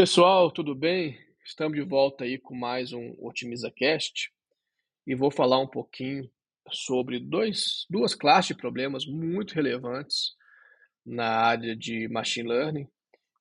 Pessoal, 0.00 0.50
tudo 0.50 0.74
bem? 0.74 1.20
Estamos 1.44 1.76
de 1.76 1.84
volta 1.84 2.24
aí 2.24 2.38
com 2.38 2.54
mais 2.54 2.90
um 2.90 3.14
Otimiza 3.18 3.70
Cast 3.70 4.32
e 5.06 5.14
vou 5.14 5.30
falar 5.30 5.58
um 5.58 5.66
pouquinho 5.66 6.26
sobre 6.70 7.20
dois, 7.20 7.84
duas 7.90 8.14
classes 8.14 8.48
de 8.48 8.54
problemas 8.54 9.04
muito 9.04 9.52
relevantes 9.52 10.34
na 11.04 11.28
área 11.28 11.76
de 11.76 12.08
machine 12.08 12.48
learning, 12.48 12.88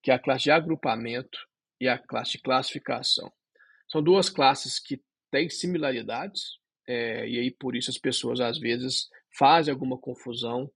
que 0.03 0.11
é 0.11 0.15
a 0.15 0.19
classe 0.19 0.43
de 0.43 0.51
agrupamento 0.51 1.39
e 1.79 1.87
a 1.87 1.97
classe 1.97 2.33
de 2.33 2.39
classificação. 2.39 3.31
São 3.87 4.03
duas 4.03 4.29
classes 4.29 4.79
que 4.79 5.01
têm 5.31 5.49
similaridades 5.49 6.57
é, 6.85 7.25
e 7.25 7.39
aí 7.39 7.51
por 7.51 7.73
isso 7.73 7.89
as 7.89 7.97
pessoas 7.97 8.41
às 8.41 8.59
vezes 8.59 9.07
fazem 9.37 9.73
alguma 9.73 9.97
confusão 9.97 10.69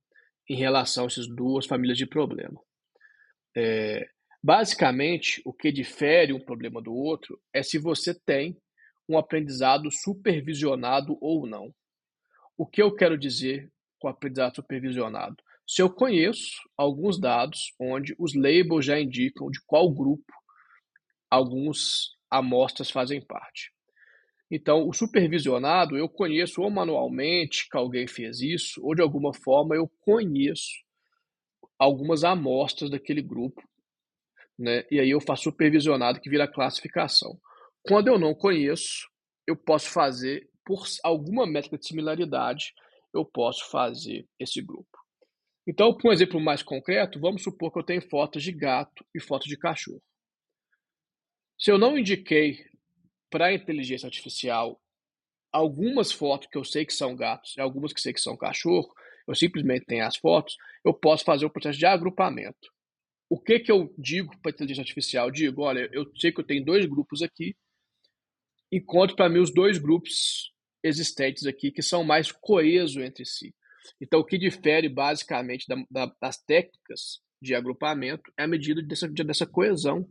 em 0.50 0.56
relação 0.56 1.04
a 1.04 1.08
essas 1.08 1.28
duas 1.28 1.66
famílias 1.66 1.98
de 1.98 2.06
problema. 2.06 2.58
É, 3.54 4.08
basicamente, 4.44 5.42
o 5.46 5.54
que 5.54 5.72
difere 5.72 6.34
um 6.34 6.44
problema 6.44 6.82
do 6.82 6.94
outro 6.94 7.40
é 7.54 7.64
se 7.64 7.80
você 7.80 8.14
tem 8.14 8.58
um 9.08 9.18
aprendizado 9.18 9.90
supervisionado 9.92 11.18
ou 11.22 11.48
não. 11.48 11.74
O 12.58 12.66
que 12.66 12.82
eu 12.82 12.94
quero 12.94 13.18
dizer 13.18 13.72
com 14.00 14.08
aprendizado 14.08 14.56
supervisionado? 14.56 15.38
Se 15.68 15.82
eu 15.82 15.90
conheço 15.90 16.58
alguns 16.78 17.20
dados 17.20 17.74
onde 17.80 18.14
os 18.20 18.36
labels 18.36 18.86
já 18.86 19.00
indicam 19.00 19.50
de 19.50 19.62
qual 19.66 19.90
grupo 19.90 20.32
alguns 21.32 22.16
amostras 22.30 22.92
fazem 22.92 23.26
parte. 23.26 23.72
Então, 24.52 24.88
o 24.88 24.94
supervisionado 24.94 25.98
eu 25.98 26.08
conheço 26.08 26.62
ou 26.62 26.70
manualmente 26.70 27.68
que 27.70 27.78
alguém 27.78 28.08
fez 28.08 28.40
isso, 28.40 28.80
ou 28.84 28.94
de 28.94 29.02
alguma 29.02 29.34
forma 29.34 29.76
eu 29.76 29.90
conheço 30.02 30.84
algumas 31.80 32.24
amostras 32.24 32.92
daquele 32.92 33.22
grupo, 33.22 33.64
né? 34.64 34.86
E 34.90 35.00
aí 35.00 35.10
eu 35.10 35.22
faço 35.22 35.44
supervisionado 35.44 36.20
que 36.20 36.30
vira 36.30 36.48
classificação. 36.48 37.40
Quando 37.84 38.08
eu 38.08 38.18
não 38.18 38.34
conheço, 38.34 39.08
eu 39.46 39.56
posso 39.56 39.90
fazer 39.90 40.50
por 40.66 40.86
alguma 41.04 41.46
métrica 41.46 41.78
de 41.78 41.86
similaridade, 41.86 42.74
eu 43.14 43.26
posso 43.26 43.70
fazer 43.70 44.28
esse 44.40 44.62
grupo. 44.62 44.88
Então, 45.68 45.96
por 45.96 46.10
um 46.10 46.14
exemplo 46.14 46.40
mais 46.40 46.64
concreto, 46.64 47.20
vamos 47.20 47.44
supor 47.44 47.72
que 47.72 47.80
eu 47.80 47.84
tenho 47.84 48.02
fotos 48.10 48.42
de 48.42 48.52
gato 48.52 49.06
e 49.14 49.22
fotos 49.22 49.48
de 49.48 49.58
cachorro. 49.58 50.02
Se 51.60 51.72
eu 51.72 51.78
não 51.78 51.98
indiquei 51.98 52.66
para 53.30 53.48
a 53.48 53.54
inteligência 53.54 54.08
artificial 54.08 54.82
algumas 55.52 56.12
fotos 56.12 56.48
que 56.50 56.58
eu 56.58 56.64
sei 56.64 56.86
que 56.86 56.94
são 56.94 57.16
gatos 57.16 57.56
e 57.56 57.62
algumas 57.62 57.94
que 57.94 58.02
sei 58.02 58.12
que 58.12 58.20
são 58.20 58.36
cachorro, 58.36 58.94
eu 59.28 59.36
simplesmente 59.36 59.86
tenho 59.86 60.06
as 60.06 60.18
fotos, 60.18 60.58
eu 60.84 60.94
posso 60.94 61.24
fazer 61.24 61.46
o 61.46 61.50
processo 61.50 61.80
de 61.80 61.86
agrupamento. 61.86 62.74
O 63.34 63.40
que, 63.40 63.60
que 63.60 63.72
eu 63.72 63.92
digo 63.98 64.40
para 64.44 64.52
a 64.52 64.54
inteligência 64.54 64.84
artificial? 64.84 65.32
Digo, 65.32 65.64
olha, 65.64 65.90
eu 65.92 66.06
sei 66.16 66.32
que 66.32 66.40
eu 66.40 66.46
tenho 66.46 66.64
dois 66.64 66.86
grupos 66.86 67.24
aqui, 67.24 67.56
encontro 68.72 69.16
para 69.16 69.28
mim 69.28 69.40
os 69.40 69.52
dois 69.52 69.80
grupos 69.80 70.54
existentes 70.84 71.48
aqui 71.48 71.72
que 71.72 71.82
são 71.82 72.04
mais 72.04 72.32
coesos 72.32 72.98
entre 72.98 73.26
si. 73.26 73.52
Então, 74.00 74.20
o 74.20 74.24
que 74.24 74.38
difere 74.38 74.88
basicamente 74.88 75.66
da, 75.68 75.84
da, 75.90 76.16
das 76.22 76.38
técnicas 76.44 77.24
de 77.42 77.56
agrupamento 77.56 78.32
é 78.38 78.44
a 78.44 78.48
medida 78.48 78.84
dessa, 78.84 79.08
dessa 79.08 79.48
coesão, 79.48 80.08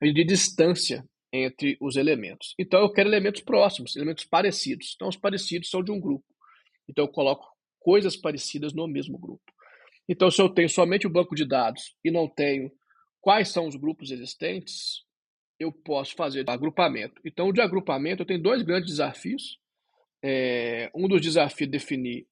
medida 0.00 0.20
de 0.20 0.32
distância 0.32 1.04
entre 1.32 1.76
os 1.80 1.96
elementos. 1.96 2.54
Então 2.56 2.80
eu 2.80 2.92
quero 2.92 3.08
elementos 3.08 3.40
próximos, 3.40 3.96
elementos 3.96 4.24
parecidos. 4.24 4.92
Então 4.94 5.08
os 5.08 5.16
parecidos 5.16 5.68
são 5.68 5.82
de 5.82 5.90
um 5.90 5.98
grupo. 5.98 6.24
Então 6.88 7.06
eu 7.06 7.10
coloco 7.10 7.44
coisas 7.80 8.16
parecidas 8.16 8.72
no 8.72 8.86
mesmo 8.86 9.18
grupo. 9.18 9.42
Então 10.08 10.30
se 10.30 10.40
eu 10.40 10.48
tenho 10.48 10.68
somente 10.68 11.06
o 11.06 11.10
banco 11.10 11.34
de 11.34 11.44
dados 11.44 11.94
e 12.04 12.10
não 12.10 12.28
tenho 12.28 12.70
quais 13.20 13.48
são 13.48 13.66
os 13.66 13.76
grupos 13.76 14.10
existentes, 14.10 15.04
eu 15.58 15.72
posso 15.72 16.14
fazer 16.14 16.48
agrupamento. 16.48 17.20
Então 17.24 17.52
de 17.52 17.60
agrupamento 17.60 18.22
eu 18.22 18.26
tenho 18.26 18.42
dois 18.42 18.62
grandes 18.62 18.90
desafios. 18.90 19.58
É, 20.24 20.90
um 20.94 21.08
dos 21.08 21.20
desafios 21.20 21.68
é 21.68 21.70
definir 21.70 22.26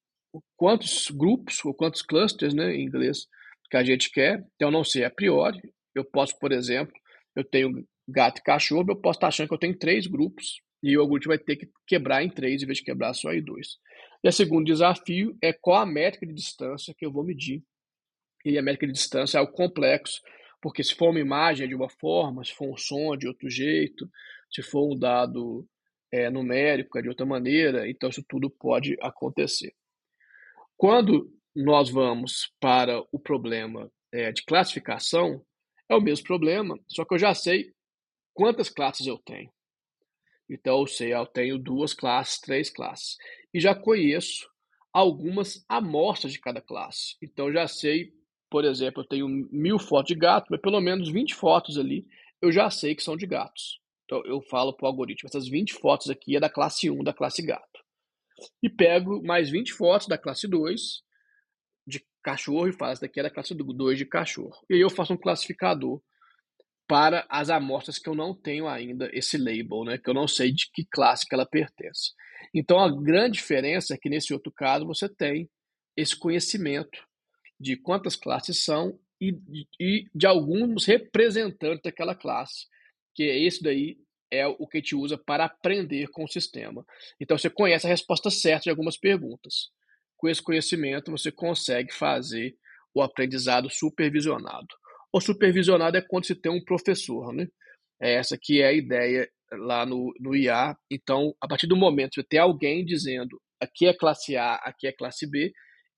quantos 0.56 1.10
grupos 1.10 1.64
ou 1.64 1.74
quantos 1.74 2.02
clusters, 2.02 2.54
né, 2.54 2.74
em 2.74 2.84
inglês, 2.84 3.26
que 3.70 3.76
a 3.76 3.84
gente 3.84 4.10
quer. 4.10 4.44
Então 4.56 4.70
não 4.70 4.84
sei 4.84 5.04
a 5.04 5.10
priori. 5.10 5.60
Eu 5.94 6.04
posso, 6.04 6.38
por 6.38 6.52
exemplo, 6.52 6.92
eu 7.34 7.44
tenho 7.44 7.86
gato 8.08 8.38
e 8.38 8.42
cachorro, 8.42 8.86
eu 8.88 9.00
posso 9.00 9.18
estar 9.18 9.28
achando 9.28 9.48
que 9.48 9.54
eu 9.54 9.58
tenho 9.58 9.78
três 9.78 10.06
grupos 10.06 10.60
e 10.82 10.96
o 10.96 11.00
algoritmo 11.00 11.30
vai 11.30 11.38
ter 11.38 11.56
que 11.56 11.68
quebrar 11.86 12.24
em 12.24 12.30
três 12.30 12.62
em 12.62 12.66
vez 12.66 12.78
de 12.78 12.84
quebrar 12.84 13.14
só 13.14 13.32
em 13.32 13.42
dois. 13.42 13.78
E 14.22 14.28
o 14.28 14.32
segundo 14.32 14.66
desafio 14.66 15.36
é 15.42 15.52
qual 15.52 15.80
a 15.80 15.86
métrica 15.86 16.26
de 16.26 16.34
distância 16.34 16.94
que 16.96 17.04
eu 17.04 17.12
vou 17.12 17.24
medir. 17.24 17.62
E 18.44 18.58
a 18.58 18.62
métrica 18.62 18.86
de 18.86 18.92
distância 18.92 19.38
é 19.38 19.40
o 19.40 19.50
complexo, 19.50 20.20
porque 20.60 20.82
se 20.84 20.94
for 20.94 21.10
uma 21.10 21.20
imagem 21.20 21.64
é 21.64 21.68
de 21.68 21.74
uma 21.74 21.88
forma, 21.88 22.44
se 22.44 22.52
for 22.52 22.68
um 22.68 22.76
som 22.76 23.14
é 23.14 23.16
de 23.16 23.26
outro 23.26 23.48
jeito, 23.48 24.08
se 24.50 24.62
for 24.62 24.92
um 24.92 24.98
dado 24.98 25.66
é, 26.12 26.28
numérico 26.28 26.98
é 26.98 27.02
de 27.02 27.08
outra 27.08 27.24
maneira, 27.24 27.88
então 27.88 28.08
isso 28.10 28.24
tudo 28.28 28.50
pode 28.50 28.96
acontecer. 29.00 29.74
Quando 30.76 31.32
nós 31.54 31.90
vamos 31.90 32.52
para 32.60 33.02
o 33.12 33.18
problema 33.18 33.90
é, 34.12 34.32
de 34.32 34.44
classificação, 34.44 35.44
é 35.88 35.94
o 35.94 36.00
mesmo 36.00 36.26
problema, 36.26 36.78
só 36.88 37.04
que 37.04 37.14
eu 37.14 37.18
já 37.18 37.34
sei 37.34 37.72
quantas 38.32 38.68
classes 38.68 39.06
eu 39.06 39.18
tenho. 39.18 39.50
Então, 40.48 40.80
eu 40.80 40.86
sei, 40.86 41.14
eu 41.14 41.26
tenho 41.26 41.58
duas 41.58 41.94
classes, 41.94 42.40
três 42.40 42.70
classes. 42.70 43.16
E 43.52 43.60
já 43.60 43.74
conheço 43.74 44.48
algumas 44.92 45.64
amostras 45.68 46.32
de 46.32 46.40
cada 46.40 46.60
classe. 46.60 47.16
Então, 47.22 47.52
já 47.52 47.66
sei, 47.66 48.12
por 48.50 48.64
exemplo, 48.64 49.02
eu 49.02 49.08
tenho 49.08 49.28
mil 49.50 49.78
fotos 49.78 50.08
de 50.08 50.14
gato, 50.14 50.46
mas 50.50 50.60
pelo 50.60 50.80
menos 50.80 51.10
20 51.10 51.34
fotos 51.34 51.78
ali 51.78 52.06
eu 52.42 52.50
já 52.50 52.70
sei 52.70 52.94
que 52.94 53.02
são 53.02 53.16
de 53.16 53.26
gatos. 53.26 53.80
Então, 54.04 54.24
eu 54.24 54.40
falo 54.42 54.72
para 54.72 54.86
o 54.86 54.88
algoritmo, 54.88 55.28
essas 55.28 55.46
20 55.46 55.74
fotos 55.74 56.10
aqui 56.10 56.36
é 56.36 56.40
da 56.40 56.50
classe 56.50 56.90
1, 56.90 57.04
da 57.04 57.12
classe 57.12 57.42
gato. 57.42 57.80
E 58.62 58.68
pego 58.68 59.22
mais 59.22 59.50
20 59.50 59.72
fotos 59.72 60.08
da 60.08 60.18
classe 60.18 60.48
2 60.48 61.02
de 61.86 62.04
cachorro 62.22 62.68
e 62.68 62.72
faço 62.72 63.00
daqui 63.00 63.20
é 63.20 63.22
da 63.22 63.30
classe 63.30 63.54
2 63.54 63.98
de 63.98 64.06
cachorro. 64.06 64.56
E 64.68 64.74
aí 64.74 64.80
eu 64.80 64.90
faço 64.90 65.12
um 65.12 65.16
classificador 65.16 66.02
para 66.90 67.24
as 67.28 67.50
amostras 67.50 68.00
que 68.00 68.08
eu 68.08 68.16
não 68.16 68.34
tenho 68.34 68.66
ainda 68.66 69.08
esse 69.12 69.38
label, 69.38 69.84
né, 69.84 69.96
que 69.96 70.10
eu 70.10 70.14
não 70.14 70.26
sei 70.26 70.50
de 70.50 70.68
que 70.72 70.84
classe 70.84 71.24
que 71.24 71.32
ela 71.32 71.46
pertence. 71.46 72.10
Então 72.52 72.80
a 72.80 72.90
grande 72.90 73.34
diferença 73.34 73.94
é 73.94 73.96
que 73.96 74.10
nesse 74.10 74.34
outro 74.34 74.50
caso 74.50 74.84
você 74.84 75.08
tem 75.08 75.48
esse 75.96 76.18
conhecimento 76.18 76.98
de 77.60 77.76
quantas 77.76 78.16
classes 78.16 78.64
são 78.64 78.98
e, 79.20 79.38
e 79.78 80.06
de 80.12 80.26
alguns 80.26 80.84
representantes 80.84 81.82
daquela 81.84 82.12
classe, 82.12 82.66
que 83.14 83.22
é 83.22 83.38
esse 83.38 83.62
daí 83.62 83.96
é 84.28 84.48
o 84.48 84.66
que 84.66 84.82
te 84.82 84.96
usa 84.96 85.16
para 85.16 85.44
aprender 85.44 86.08
com 86.08 86.24
o 86.24 86.28
sistema. 86.28 86.84
Então 87.20 87.38
você 87.38 87.48
conhece 87.48 87.86
a 87.86 87.90
resposta 87.90 88.30
certa 88.30 88.64
de 88.64 88.70
algumas 88.70 88.96
perguntas. 88.96 89.70
Com 90.16 90.28
esse 90.28 90.42
conhecimento 90.42 91.12
você 91.12 91.30
consegue 91.30 91.94
fazer 91.94 92.56
o 92.92 93.00
aprendizado 93.00 93.70
supervisionado. 93.70 94.79
O 95.12 95.20
supervisionado 95.20 95.96
é 95.96 96.02
quando 96.02 96.26
se 96.26 96.34
tem 96.34 96.52
um 96.52 96.64
professor, 96.64 97.32
né? 97.32 97.46
É 98.00 98.14
essa 98.14 98.38
que 98.40 98.62
é 98.62 98.66
a 98.66 98.72
ideia 98.72 99.28
lá 99.52 99.84
no, 99.84 100.12
no 100.20 100.34
IA. 100.34 100.76
Então, 100.90 101.34
a 101.40 101.48
partir 101.48 101.66
do 101.66 101.76
momento 101.76 102.10
que 102.10 102.20
você 102.20 102.26
tem 102.26 102.40
alguém 102.40 102.84
dizendo 102.84 103.40
aqui 103.60 103.86
é 103.86 103.94
classe 103.94 104.36
A, 104.36 104.54
aqui 104.54 104.86
é 104.86 104.92
classe 104.92 105.28
B, 105.28 105.52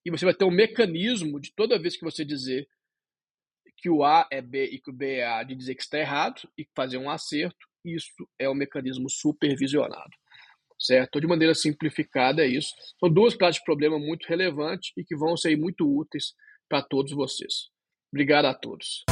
e 0.04 0.10
você 0.10 0.24
vai 0.24 0.34
ter 0.34 0.44
um 0.44 0.50
mecanismo 0.50 1.40
de 1.40 1.52
toda 1.54 1.78
vez 1.78 1.96
que 1.96 2.04
você 2.04 2.24
dizer 2.24 2.66
que 3.76 3.88
o 3.88 4.04
A 4.04 4.26
é 4.30 4.40
B 4.40 4.64
e 4.66 4.80
que 4.80 4.90
o 4.90 4.94
B 4.94 5.16
é 5.16 5.26
A, 5.26 5.42
de 5.42 5.54
dizer 5.54 5.74
que 5.74 5.82
está 5.82 5.98
errado 5.98 6.42
e 6.58 6.66
fazer 6.74 6.98
um 6.98 7.10
acerto, 7.10 7.66
isso 7.84 8.12
é 8.38 8.48
o 8.48 8.52
um 8.52 8.54
mecanismo 8.54 9.08
supervisionado. 9.08 10.10
Certo? 10.78 11.20
De 11.20 11.26
maneira 11.26 11.54
simplificada, 11.54 12.44
é 12.44 12.48
isso. 12.48 12.74
São 12.98 13.12
duas 13.12 13.36
classes 13.36 13.60
de 13.60 13.64
problema 13.64 13.98
muito 13.98 14.26
relevantes 14.26 14.92
e 14.96 15.04
que 15.04 15.16
vão 15.16 15.36
ser 15.36 15.56
muito 15.56 15.86
úteis 15.86 16.34
para 16.68 16.82
todos 16.82 17.12
vocês. 17.12 17.71
Obrigado 18.12 18.46
a 18.46 18.54
todos. 18.54 19.04